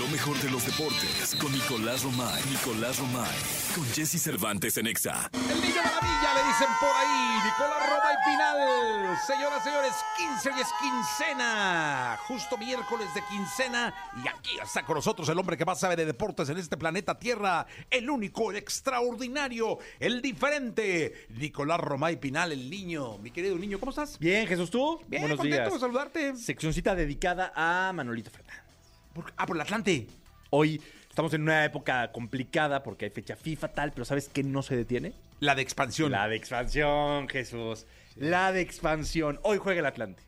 [0.00, 2.42] Lo mejor de los deportes con Nicolás Romay.
[2.48, 3.36] Nicolás Romay.
[3.74, 5.28] Con Jesse Cervantes en Exa.
[5.34, 9.18] El niño maravilla le dicen por ahí, Nicolás Roma y Pinal.
[9.26, 12.16] Señoras, señores, 15 y es quincena.
[12.26, 13.94] Justo miércoles de quincena.
[14.24, 17.18] Y aquí está con nosotros el hombre que más sabe de deportes en este planeta
[17.18, 17.66] Tierra.
[17.90, 21.26] El único, el extraordinario, el diferente.
[21.28, 23.18] Nicolás Roma y Pinal, el niño.
[23.18, 24.18] Mi querido niño, ¿cómo estás?
[24.18, 24.98] Bien, Jesús, ¿tú?
[25.08, 25.74] Bien, Buenos contento días.
[25.74, 26.36] de saludarte.
[26.36, 28.69] Seccioncita dedicada a Manolito Fernández.
[29.14, 30.06] Por- ah, por el Atlante.
[30.50, 34.62] Hoy estamos en una época complicada porque hay fecha FIFA tal, pero ¿sabes qué no
[34.62, 35.12] se detiene?
[35.40, 36.12] La de expansión.
[36.12, 37.86] La de expansión, Jesús.
[38.16, 39.38] La de expansión.
[39.42, 40.22] Hoy juega el Atlante.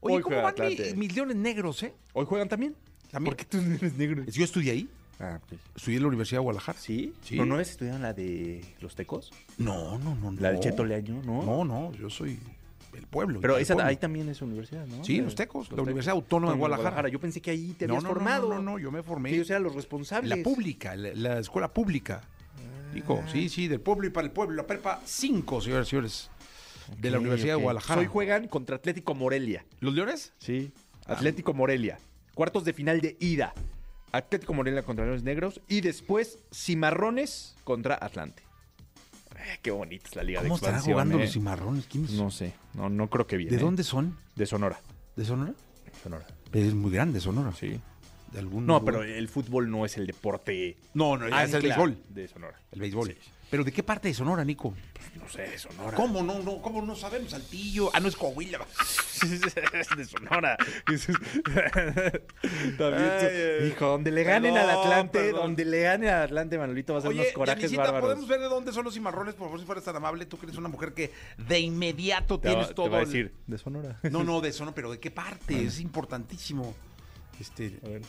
[0.00, 0.94] Oye, Hoy ¿cómo juega van mi- Atlante.
[0.96, 1.92] mis leones negros, eh?
[2.14, 2.74] ¿Hoy juegan también?
[3.10, 3.34] También.
[3.34, 4.24] ¿Por qué tú eres negro?
[4.26, 4.88] Yo estudié ahí.
[5.18, 5.60] Ah, pues.
[5.76, 6.78] Estudié en la Universidad de Guadalajara.
[6.78, 7.12] ¿Sí?
[7.22, 7.36] Sí.
[7.36, 9.30] ¿No, no es estudiaron la de los tecos?
[9.58, 10.30] No, no, no.
[10.40, 10.52] ¿La no.
[10.52, 11.20] del Cheto Leaño?
[11.24, 11.42] No.
[11.42, 12.38] No, no, yo soy
[12.92, 13.40] del pueblo.
[13.40, 13.88] Pero esa, pueblo.
[13.88, 15.04] ahí también es universidad, ¿no?
[15.04, 15.84] Sí, los Tecos, la Tecos.
[15.84, 17.08] Universidad Autónoma de Guadalajara.
[17.08, 18.48] Yo pensé que ahí te habías no, no, formado.
[18.48, 19.30] No, no, no, yo me formé.
[19.30, 20.36] Que ellos eran los responsables.
[20.36, 22.22] la pública, la, la escuela pública.
[22.94, 24.56] Digo, sí, sí, del pueblo y para el pueblo.
[24.56, 26.30] La prepa 5, señores y señores.
[26.98, 28.00] De la Universidad de Guadalajara.
[28.00, 29.64] Hoy juegan contra Atlético Morelia.
[29.78, 30.32] ¿Los Leones?
[30.38, 30.72] Sí.
[31.06, 31.98] Atlético Morelia.
[32.34, 33.54] Cuartos de final de ida.
[34.10, 35.60] Atlético Morelia contra Leones Negros.
[35.68, 38.42] Y después Cimarrones contra Atlante.
[39.40, 40.94] Ay, qué bonita es la liga ¿Cómo de estarán expansión.
[40.94, 41.20] jugando eh.
[41.24, 41.86] los cimarrones?
[41.86, 42.52] ¿Quiénes No sé.
[42.74, 43.50] No, no creo que bien.
[43.50, 43.60] ¿De eh.
[43.60, 44.16] dónde son?
[44.36, 44.80] De Sonora.
[45.16, 45.54] ¿De Sonora?
[46.02, 46.26] Sonora.
[46.52, 47.52] Es muy grande Sonora.
[47.52, 47.80] Sí.
[48.32, 48.84] ¿De algún No, lugar?
[48.94, 50.76] pero el fútbol no es el deporte.
[50.94, 51.96] No, no, es el béisbol.
[52.08, 52.60] De Sonora.
[52.72, 53.08] El béisbol.
[53.08, 53.30] Sí.
[53.50, 54.74] ¿Pero de qué parte de Sonora, Nico?
[55.16, 55.96] No sé, de Sonora.
[55.96, 57.30] ¿Cómo no, no, cómo no sabemos?
[57.32, 57.90] Saltillo.
[57.92, 58.60] Ah, no es Coahuila.
[59.22, 60.56] es de Sonora.
[62.78, 63.10] También,
[63.60, 65.40] Ay, hijo, donde le ganen al Atlante, perdón.
[65.42, 68.08] donde le ganen al Atlante, Manolito va a ser unos corajes Yanisita, bárbaros.
[68.08, 69.34] ¿podemos ver de dónde son los cimarrones?
[69.34, 70.26] Por favor, si fueras tan amable.
[70.26, 72.90] Tú que eres una mujer que de inmediato Te va- tienes te todo.
[72.90, 73.98] va a el- decir, de Sonora.
[74.04, 75.60] No, no, de eso no, pero ¿de qué parte?
[75.64, 76.74] Es importantísimo.
[77.40, 78.02] Este, A ver.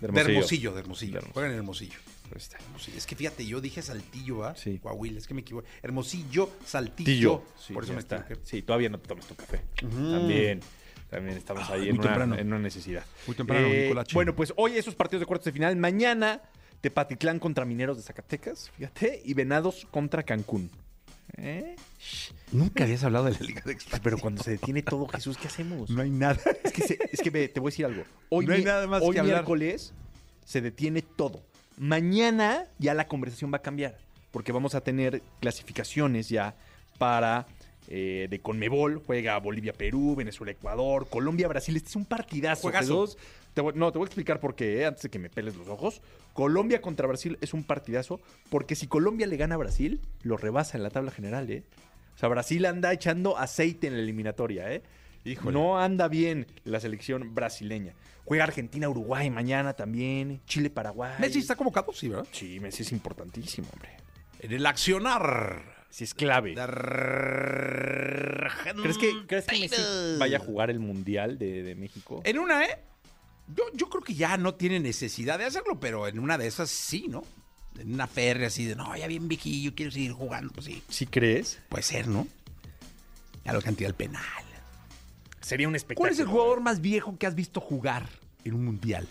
[0.00, 1.12] de Hermosillo, de Hermosillo.
[1.12, 1.32] De Hermosillo.
[1.32, 1.98] Juegan en Hermosillo.
[2.32, 2.58] Ahí está.
[2.58, 2.98] Hermosillo.
[2.98, 4.54] Es que fíjate, yo dije Saltillo, ¿ah?
[4.56, 4.78] Sí.
[4.78, 5.68] Coahuila, es que me equivoqué.
[5.82, 7.06] Hermosillo, Saltillo.
[7.06, 7.42] Tillo.
[7.58, 8.16] Sí, Por eso me está.
[8.18, 8.44] equivoqué.
[8.46, 9.62] Sí, todavía no te tomas tu café.
[9.84, 10.10] Ujú.
[10.12, 10.60] También.
[11.10, 12.36] También estamos Ay, ahí en una, temprano.
[12.36, 13.02] en una necesidad.
[13.26, 14.14] Muy temprano, Nicolache.
[14.14, 15.74] Bueno, pues hoy esos partidos de cuartos de final.
[15.76, 16.42] Mañana,
[16.82, 20.70] Tepatitlán contra Mineros de Zacatecas, fíjate, y Venados contra Cancún.
[21.38, 21.76] ¿Eh?
[22.52, 24.00] Nunca habías hablado de la Liga de Expansión.
[24.02, 25.88] Pero cuando se detiene todo, Jesús, ¿qué hacemos?
[25.90, 26.38] No hay nada.
[26.64, 28.04] Es que, se- es que ve, te voy a decir algo.
[28.30, 29.36] Hoy, No hay mi- nada más hoy que hablar.
[29.36, 29.92] miércoles
[30.44, 31.42] se detiene todo.
[31.78, 33.96] Mañana ya la conversación va a cambiar.
[34.30, 36.54] Porque vamos a tener clasificaciones ya
[36.98, 37.46] para
[37.88, 39.02] eh, de Conmebol.
[39.06, 41.76] Juega Bolivia-Perú, Venezuela-Ecuador, Colombia-Brasil.
[41.76, 42.62] Este es un partidazo.
[43.54, 45.56] Te voy- no, te voy a explicar por qué, eh, antes de que me peles
[45.56, 46.02] los ojos.
[46.34, 48.20] Colombia contra Brasil es un partidazo.
[48.50, 51.62] Porque si Colombia le gana a Brasil, lo rebasa en la tabla general, ¿eh?
[52.14, 54.82] O sea, Brasil anda echando aceite en la eliminatoria, ¿eh?
[55.28, 55.52] Híjole.
[55.52, 57.94] No anda bien la selección brasileña.
[58.24, 60.40] Juega Argentina-Uruguay mañana también.
[60.46, 61.14] Chile-Paraguay.
[61.18, 62.26] Messi está convocado, sí, ¿verdad?
[62.32, 63.96] Sí, Messi es importantísimo, hombre.
[64.40, 65.86] En el accionar.
[65.90, 66.54] Sí, es clave.
[68.82, 69.82] ¿Crees que, ¿crees que Messi
[70.18, 72.20] vaya a jugar el Mundial de, de México?
[72.24, 72.78] En una, ¿eh?
[73.56, 76.68] Yo, yo creo que ya no tiene necesidad de hacerlo, pero en una de esas
[76.68, 77.24] sí, ¿no?
[77.78, 80.52] En una férrea así de, no, ya bien viejillo, quiero seguir jugando.
[80.52, 81.58] Pues sí, ¿Sí crees?
[81.70, 82.26] puede ser, ¿no?
[83.44, 84.22] Ya lo cantidad del penal.
[85.48, 86.02] Sería un espectáculo.
[86.02, 88.06] ¿Cuál es el jugador más viejo que has visto jugar
[88.44, 89.08] en un mundial?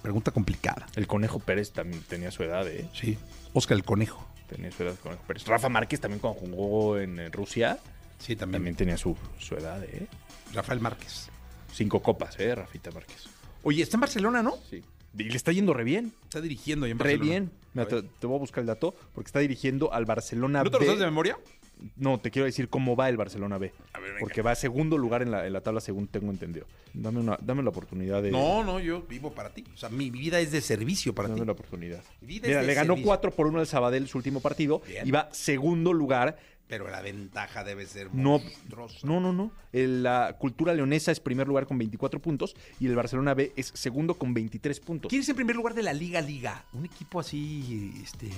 [0.00, 0.86] Pregunta complicada.
[0.96, 2.88] El Conejo Pérez también tenía su edad, ¿eh?
[2.94, 3.18] Sí.
[3.52, 4.26] Oscar el Conejo.
[4.48, 5.46] Tenía su edad el Conejo Pérez.
[5.46, 7.78] Rafa Márquez también cuando jugó en eh, Rusia
[8.18, 8.60] Sí, también.
[8.60, 10.06] también tenía su, su edad, ¿eh?
[10.54, 11.28] Rafael Márquez.
[11.70, 12.54] Cinco copas, ¿eh?
[12.54, 13.26] Rafita Márquez.
[13.62, 14.54] Oye, está en Barcelona, ¿no?
[14.70, 14.82] Sí.
[15.18, 16.14] Y le está yendo re bien.
[16.24, 17.30] Está dirigiendo ya en Re Barcelona.
[17.30, 17.50] bien.
[17.74, 20.78] Mira, A te, voy a buscar el dato porque está dirigiendo al Barcelona ¿No te
[20.78, 21.36] lo sabes de memoria?
[21.96, 23.72] No, te quiero decir cómo va el Barcelona B.
[23.92, 26.66] A ver, porque va a segundo lugar en la, en la tabla, según tengo entendido.
[26.94, 28.30] Dame, una, dame la oportunidad de.
[28.30, 29.64] No, no, yo vivo para ti.
[29.74, 31.46] O sea, mi vida es de servicio para Dame ti.
[31.46, 32.02] la oportunidad.
[32.20, 33.06] Mira, le ganó servicio.
[33.06, 35.06] 4 por 1 al Sabadell su último partido Bien.
[35.06, 36.36] y va segundo lugar.
[36.72, 39.06] Pero la ventaja debe ser No, monstruosa.
[39.06, 39.52] no, no, no.
[39.74, 43.72] El- la cultura leonesa es primer lugar con 24 puntos y el Barcelona B es
[43.74, 45.10] segundo con 23 puntos.
[45.10, 46.64] ¿Quién es en primer lugar de la Liga Liga?
[46.72, 48.30] Un equipo así, este...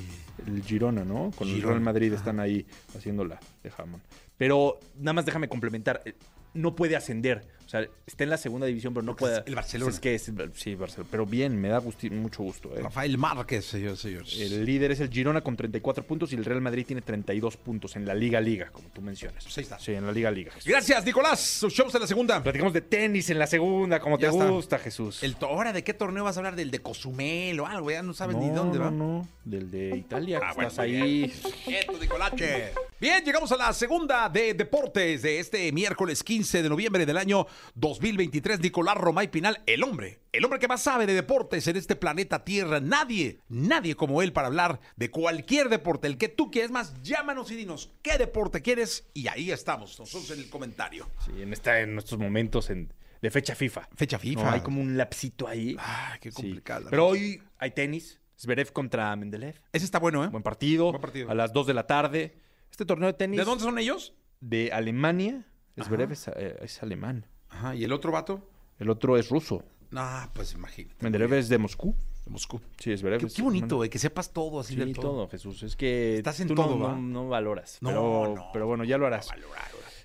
[0.48, 1.30] El Girona, ¿no?
[1.38, 2.16] Con el Real Madrid ajá.
[2.18, 2.66] están ahí
[2.96, 4.02] haciéndola de jamón.
[4.38, 6.02] Pero nada más déjame complementar.
[6.04, 6.14] eh,
[6.54, 7.44] No puede ascender.
[7.66, 9.38] O sea, está en la segunda división, pero no Porque puede.
[9.40, 9.90] es el Barcelona.
[9.90, 11.08] Es que es, sí, Barcelona.
[11.10, 12.70] Pero bien, me da gusti- mucho gusto.
[12.76, 12.80] eh.
[12.82, 14.38] Rafael Márquez, señor, señores.
[14.38, 17.96] El líder es el Girona con 34 puntos y el Real Madrid tiene 32 puntos
[17.96, 19.42] en la Liga Liga, como tú mencionas.
[19.42, 19.78] Pues ahí está.
[19.80, 20.52] Sí, en la Liga Liga.
[20.52, 20.70] Jesús.
[20.70, 21.40] Gracias, Nicolás.
[21.40, 22.40] Sus shows en la segunda.
[22.42, 24.48] Platicamos de tenis en la segunda, como Ya te está.
[24.50, 25.22] gusta, Jesús.
[25.24, 26.54] El ¿Ahora de qué torneo vas a hablar?
[26.56, 27.90] ¿Del de Cozumel o algo?
[27.90, 28.90] Ya no sabes no, ni dónde no, va.
[28.92, 30.38] no, del de Italia.
[30.44, 31.32] Ah, que bueno, estás ahí.
[31.64, 32.72] Quieto, Nicolache.
[33.04, 37.46] Bien, llegamos a la segunda de deportes de este miércoles 15 de noviembre del año
[37.74, 38.60] 2023.
[38.60, 42.46] Nicolás Romay Pinal, el hombre, el hombre que más sabe de deportes en este planeta
[42.46, 42.80] Tierra.
[42.80, 46.94] Nadie, nadie como él para hablar de cualquier deporte, el que tú quieres más.
[47.02, 51.06] Llámanos y dinos qué deporte quieres y ahí estamos, nosotros en el comentario.
[51.26, 52.90] Sí, en, esta, en estos momentos en-
[53.20, 53.86] de fecha FIFA.
[53.94, 54.44] Fecha FIFA.
[54.44, 55.76] No, hay como un lapsito ahí.
[55.78, 56.36] Ay, qué Sí.
[56.36, 56.88] complicada.
[56.88, 58.18] Pero hoy hay tenis.
[58.40, 59.60] Zverev contra Mendeleev.
[59.72, 60.28] Ese está bueno, ¿eh?
[60.28, 60.90] Buen partido.
[60.90, 61.30] Buen partido.
[61.30, 62.34] A las 2 de la tarde.
[62.74, 63.38] Este torneo de tenis.
[63.38, 64.14] ¿De dónde son ellos?
[64.40, 65.46] De Alemania.
[65.76, 65.86] Es,
[66.34, 67.24] eh, es alemán.
[67.48, 68.50] Ajá, ¿y el otro vato?
[68.80, 69.62] El otro es ruso.
[69.94, 70.96] Ah, pues imagínate.
[70.98, 71.94] Mendeleev es de Moscú.
[72.24, 72.60] De Moscú.
[72.80, 75.02] Sí, Zverev Qué, es qué bonito, güey, que sepas todo así Sí, del todo.
[75.04, 75.28] todo.
[75.28, 75.62] Jesús.
[75.62, 77.78] Es que Estás en tú todo, no, no, no valoras.
[77.80, 78.50] No, pero, no.
[78.52, 79.28] pero bueno, ya lo harás.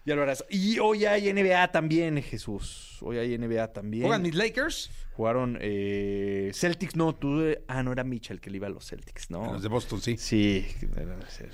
[0.09, 0.43] Ya lo harás.
[0.49, 2.97] Y hoy hay NBA también, Jesús.
[3.01, 4.01] Hoy hay NBA también.
[4.05, 4.89] ¿Juegan mis Lakers?
[5.13, 7.43] Jugaron eh, Celtics, no, tú.
[7.67, 9.53] Ah, no era Mitchell que le iba a los Celtics, ¿no?
[9.53, 10.17] Los de Boston, sí.
[10.17, 10.65] Sí,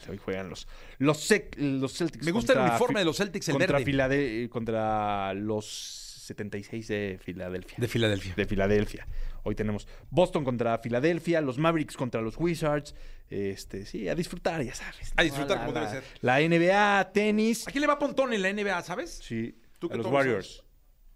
[0.09, 0.67] hoy juegan los
[0.99, 2.23] los, los Celtics.
[2.25, 3.91] Me gusta el contra uniforme Fi- de los Celtics, el contra verde.
[3.91, 7.77] Filade- contra los 76 de Filadelfia.
[7.79, 8.33] De Filadelfia.
[8.35, 9.07] De Filadelfia.
[9.43, 12.95] Hoy tenemos Boston contra Filadelfia, los Mavericks contra los Wizards.
[13.29, 15.13] Este, sí, a disfrutar, ya sabes.
[15.15, 16.03] A disfrutar La- como debe ser.
[16.21, 17.67] La NBA, tenis.
[17.67, 19.19] ¿A quién le va Pontón en la NBA, sabes?
[19.23, 20.63] Sí, Tú a los Warriors.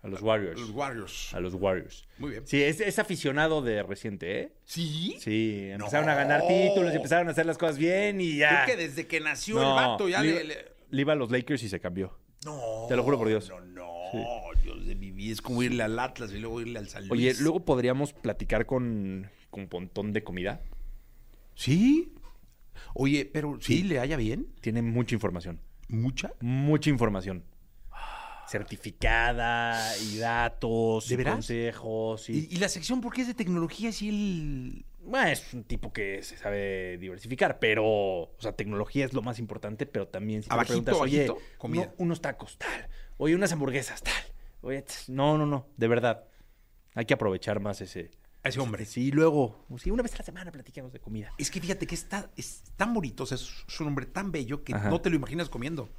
[0.02, 0.60] A los Warriors.
[0.62, 1.34] Los Warriors.
[1.34, 2.08] A los Warriors.
[2.20, 2.48] Muy bien.
[2.48, 4.54] Sí, es, es aficionado de reciente, ¿eh?
[4.64, 5.18] ¿Sí?
[5.20, 6.12] Sí, empezaron No.
[6.14, 8.64] a ganar títulos, empezaron a hacer las cosas bien y ya.
[8.64, 10.44] Creo que desde que nació No, el vato ya le, le...
[10.46, 12.18] le- le iba a los Lakers y se cambió.
[12.46, 12.86] No.
[12.88, 13.50] Te lo juro por Dios.
[13.50, 13.84] No, no.
[14.74, 15.34] Dios de mi vida.
[15.34, 17.12] Es como irle al Atlas y luego irle al San Luis.
[17.12, 20.62] Oye, luego podríamos platicar con, con Pontón de comida.
[21.56, 22.14] ¿Sí?
[22.94, 24.48] Oye, pero ¿sí le haya bien?
[24.62, 25.60] Tiene mucha información.
[25.88, 26.34] ¿Mucha?
[26.40, 27.44] Mucha información.
[28.48, 31.34] Certificada y datos ¿De y veras?
[31.36, 32.30] consejos.
[32.30, 34.86] Y, ¿Y, y la sección por qué es de tecnología si él...
[35.02, 39.40] Bueno, es un tipo que se sabe diversificar, pero, o sea, tecnología es lo más
[39.40, 41.84] importante, pero también si Abajito, preguntas, oye, abajito, comida.
[41.84, 42.88] uno- unos tacos, tal,
[43.18, 44.14] oye, unas hamburguesas, tal,
[44.62, 46.24] oye, no, no, no, de verdad,
[46.96, 48.12] hay que aprovechar más ese,
[48.44, 48.86] A ese hombre.
[48.86, 51.32] Sí, luego, sí, una vez a la semana platicamos de comida.
[51.38, 54.32] Es que fíjate que está, es tan bonito, o sea, es, es un hombre tan
[54.32, 54.90] bello que Ajá.
[54.90, 55.90] no te lo imaginas comiendo.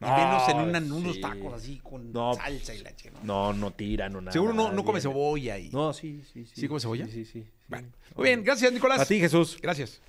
[0.00, 3.22] Y No, menos en una- unos tacos así con No, salsa y la chingada.
[3.24, 4.32] No, no tiran, no nada.
[4.32, 5.70] Seguro no, no come cebolla y...
[5.70, 6.60] No, sí, sí, sí.
[6.62, 7.06] ¿Sí come cebolla?
[7.06, 7.46] Sí, sí, sí.
[7.68, 9.00] Bueno, Muy bien, gracias, Nicolás.
[9.00, 9.58] A ti, Jesús.
[9.62, 10.00] Gracias.